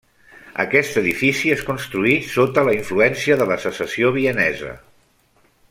[0.61, 4.75] Aquest edifici es construí sota la influència de la Secessió vienesa.